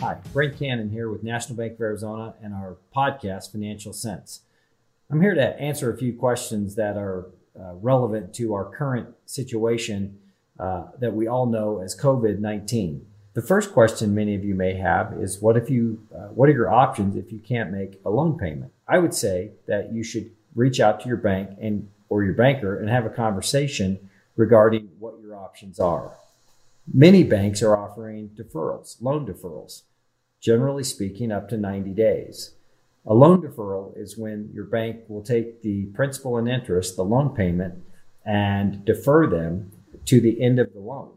[0.00, 4.42] Hi, Brent Cannon here with National Bank of Arizona and our podcast, Financial Sense.
[5.10, 7.26] I'm here to answer a few questions that are
[7.58, 10.16] uh, relevant to our current situation
[10.60, 13.04] uh, that we all know as COVID 19.
[13.34, 16.52] The first question many of you may have is what if you, uh, what are
[16.52, 18.70] your options if you can't make a loan payment?
[18.86, 22.78] I would say that you should reach out to your bank and or your banker
[22.78, 23.98] and have a conversation
[24.36, 26.16] regarding what your options are.
[26.94, 29.82] Many banks are offering deferrals, loan deferrals,
[30.40, 32.54] generally speaking, up to 90 days.
[33.06, 37.34] A loan deferral is when your bank will take the principal and interest, the loan
[37.34, 37.82] payment,
[38.24, 39.72] and defer them
[40.04, 41.12] to the end of the loan,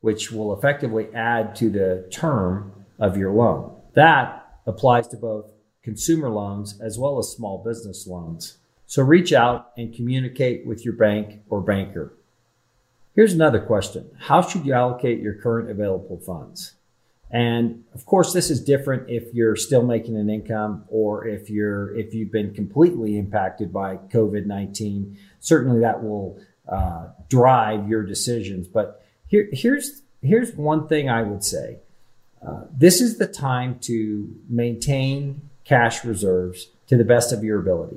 [0.00, 3.76] which will effectively add to the term of your loan.
[3.94, 5.50] That applies to both
[5.82, 8.58] consumer loans as well as small business loans.
[8.86, 12.14] So reach out and communicate with your bank or banker.
[13.14, 14.10] Here's another question.
[14.18, 16.74] How should you allocate your current available funds?
[17.32, 21.96] And of course, this is different if you're still making an income or if you're
[21.96, 25.16] if you've been completely impacted by COVID-19.
[25.40, 26.38] Certainly that will
[26.68, 28.68] uh, drive your decisions.
[28.68, 31.78] But here, here's here's one thing I would say.
[32.46, 37.96] Uh, this is the time to maintain cash reserves to the best of your ability.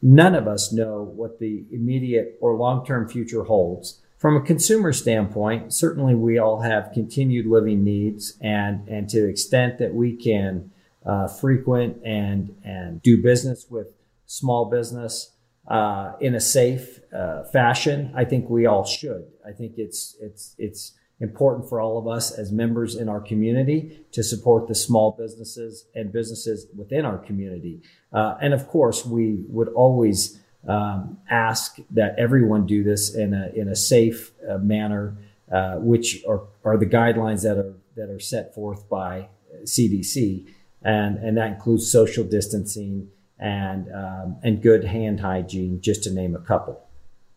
[0.00, 4.00] None of us know what the immediate or long-term future holds.
[4.22, 9.28] From a consumer standpoint, certainly we all have continued living needs, and and to the
[9.28, 10.70] extent that we can
[11.04, 13.88] uh, frequent and and do business with
[14.26, 15.32] small business
[15.66, 19.26] uh, in a safe uh, fashion, I think we all should.
[19.44, 24.06] I think it's it's it's important for all of us as members in our community
[24.12, 27.82] to support the small businesses and businesses within our community.
[28.12, 33.50] Uh, and of course, we would always um, ask that everyone do this in a
[33.54, 35.16] in a safe uh, manner,
[35.50, 39.28] uh, which are, are the guidelines that are that are set forth by
[39.64, 40.46] CDC,
[40.82, 43.08] and and that includes social distancing
[43.38, 46.80] and um, and good hand hygiene, just to name a couple.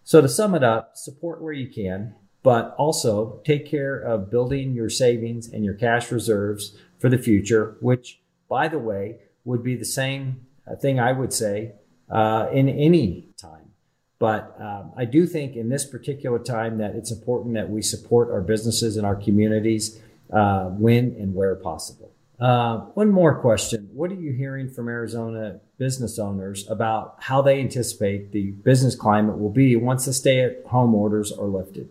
[0.03, 4.74] So to sum it up, support where you can, but also take care of building
[4.74, 9.75] your savings and your cash reserves for the future, which, by the way, would be
[9.75, 11.74] the same uh, thing I would say
[12.09, 13.71] uh, in any time.
[14.19, 18.31] But um, I do think in this particular time that it's important that we support
[18.31, 19.99] our businesses and our communities
[20.31, 22.11] uh, when and where possible.
[22.39, 23.89] Uh, one more question.
[23.93, 29.37] What are you hearing from Arizona business owners about how they anticipate the business climate
[29.37, 31.89] will be once the stay at home orders are lifted?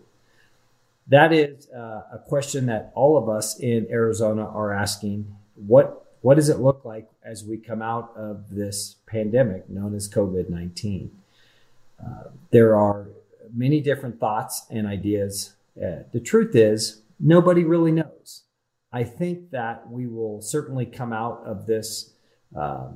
[1.07, 5.35] That is uh, a question that all of us in Arizona are asking.
[5.55, 10.09] What what does it look like as we come out of this pandemic known as
[10.09, 11.11] COVID 19?
[12.03, 13.09] Uh, there are
[13.53, 15.53] many different thoughts and ideas.
[15.77, 18.41] Uh, the truth is, nobody really knows.
[18.91, 22.13] I think that we will certainly come out of this
[22.57, 22.87] uh,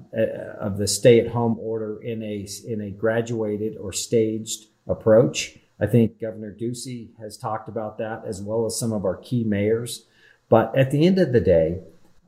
[0.59, 5.59] of the stay-at-home order in a in a graduated or staged approach.
[5.79, 9.43] I think Governor Ducey has talked about that as well as some of our key
[9.43, 10.05] mayors.
[10.49, 11.81] But at the end of the day,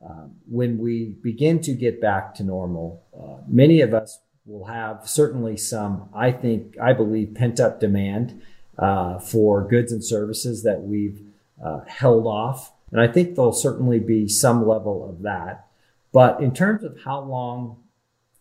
[0.07, 5.07] um, when we begin to get back to normal, uh, many of us will have
[5.07, 8.41] certainly some, I think, I believe, pent up demand
[8.77, 11.21] uh, for goods and services that we've
[11.63, 12.71] uh, held off.
[12.91, 15.67] And I think there'll certainly be some level of that.
[16.11, 17.77] But in terms of how long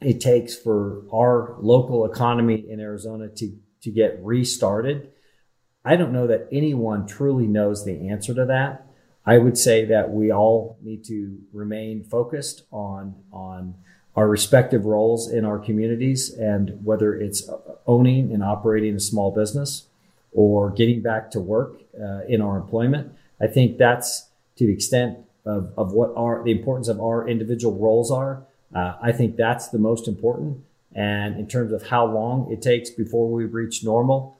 [0.00, 5.10] it takes for our local economy in Arizona to, to get restarted,
[5.84, 8.86] I don't know that anyone truly knows the answer to that.
[9.26, 13.74] I would say that we all need to remain focused on on
[14.16, 17.48] our respective roles in our communities and whether it's
[17.86, 19.86] owning and operating a small business
[20.32, 23.12] or getting back to work uh, in our employment.
[23.40, 27.78] I think that's to the extent of, of what our the importance of our individual
[27.78, 28.42] roles are.
[28.74, 30.64] Uh, I think that's the most important.
[30.94, 34.38] And in terms of how long it takes before we reach normal,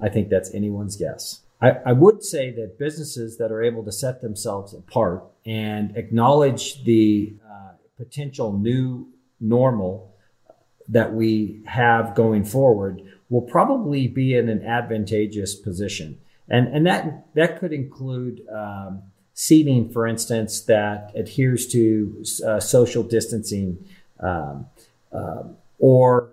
[0.00, 1.40] I think that's anyone's guess.
[1.60, 6.84] I, I would say that businesses that are able to set themselves apart and acknowledge
[6.84, 9.08] the uh, potential new
[9.40, 10.14] normal
[10.88, 16.18] that we have going forward will probably be in an advantageous position.
[16.48, 19.02] And, and that, that could include um,
[19.34, 23.84] seating, for instance, that adheres to uh, social distancing
[24.18, 24.66] um,
[25.12, 26.30] um, or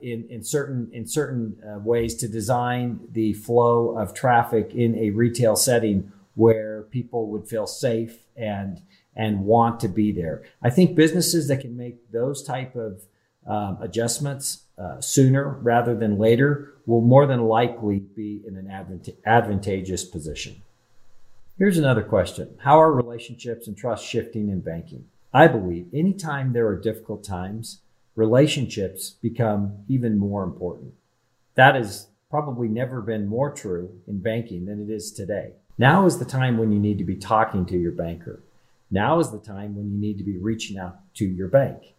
[0.00, 5.10] in, in certain in certain uh, ways to design the flow of traffic in a
[5.10, 8.82] retail setting where people would feel safe and
[9.14, 10.42] and want to be there.
[10.62, 13.02] I think businesses that can make those type of
[13.46, 19.16] um, adjustments uh, sooner rather than later will more than likely be in an advant-
[19.24, 20.62] advantageous position.
[21.58, 25.06] Here's another question How are relationships and trust shifting in banking?
[25.32, 27.80] I believe anytime there are difficult times,
[28.16, 30.94] relationships become even more important.
[31.54, 35.52] That has probably never been more true in banking than it is today.
[35.78, 38.40] Now is the time when you need to be talking to your banker.
[38.90, 41.94] Now is the time when you need to be reaching out to your bank.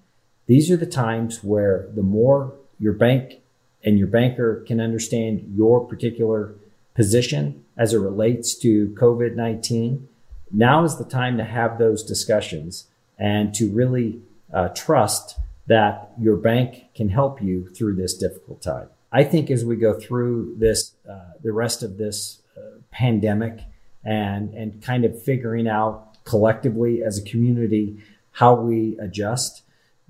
[0.48, 3.42] These are the times where the more your bank
[3.84, 6.56] and your banker can understand your particular
[6.96, 10.08] position as it relates to COVID 19,
[10.52, 12.88] now is the time to have those discussions
[13.20, 14.22] and to really
[14.52, 15.38] uh, trust
[15.68, 18.90] that your bank can help you through this difficult time.
[19.12, 23.60] I think as we go through this, uh, the rest of this uh, pandemic,
[24.04, 27.98] and and kind of figuring out collectively as a community
[28.32, 29.64] how we adjust,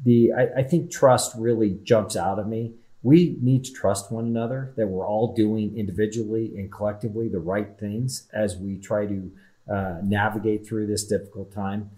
[0.03, 2.73] the I, I think trust really jumps out of me.
[3.03, 7.79] We need to trust one another that we're all doing individually and collectively the right
[7.79, 9.31] things as we try to
[9.71, 11.91] uh, navigate through this difficult time.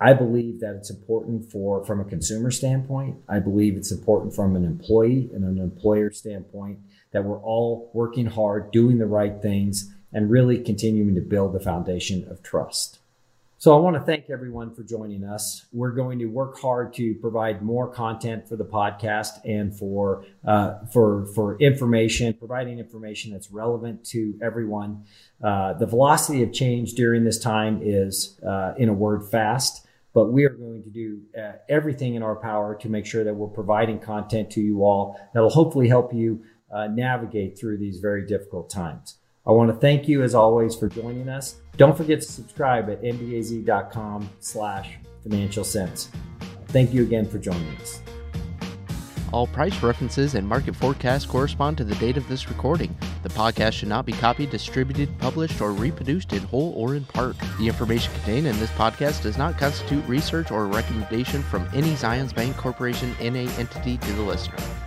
[0.00, 3.16] I believe that it's important for from a consumer standpoint.
[3.28, 6.78] I believe it's important from an employee and an employer standpoint
[7.12, 11.60] that we're all working hard, doing the right things, and really continuing to build the
[11.60, 13.00] foundation of trust.
[13.60, 15.66] So I want to thank everyone for joining us.
[15.72, 20.86] We're going to work hard to provide more content for the podcast and for uh,
[20.92, 25.06] for for information, providing information that's relevant to everyone.
[25.42, 29.87] Uh, the velocity of change during this time is, uh, in a word, fast
[30.18, 33.32] but we are going to do uh, everything in our power to make sure that
[33.32, 36.42] we're providing content to you all that will hopefully help you
[36.74, 39.18] uh, navigate through these very difficult times.
[39.46, 41.60] I want to thank you as always for joining us.
[41.76, 46.10] Don't forget to subscribe at mbaz.com slash financial sense.
[46.66, 48.02] Thank you again for joining us.
[49.32, 52.96] All price references and market forecasts correspond to the date of this recording.
[53.22, 57.36] The podcast should not be copied, distributed, published, or reproduced in whole or in part.
[57.58, 62.32] The information contained in this podcast does not constitute research or recommendation from any Zions
[62.32, 64.56] Bancorporation NA entity to the listener.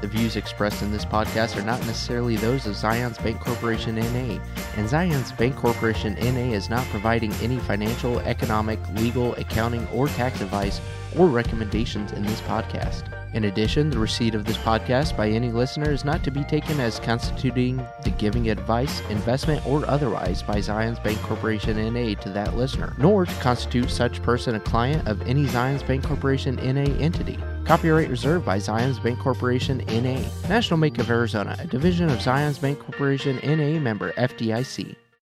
[0.00, 4.42] The views expressed in this podcast are not necessarily those of Zions Bancorporation NA,
[4.76, 10.80] and Zions Bancorporation NA is not providing any financial, economic, legal, accounting, or tax advice
[11.18, 13.14] or recommendations in this podcast.
[13.34, 16.80] In addition, the receipt of this podcast by any listener is not to be taken
[16.80, 22.94] as constituting the giving advice, investment, or otherwise by Zions Bancorporation NA to that listener,
[22.98, 27.38] nor to constitute such person a client of any Zions Bancorporation NA entity.
[27.70, 30.28] Copyright reserved by Zions Bancorporation NA.
[30.48, 34.96] National Bank of Arizona, a division of Zions Bancorporation NA member FDIC.